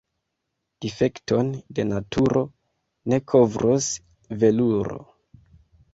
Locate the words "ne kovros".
3.13-3.91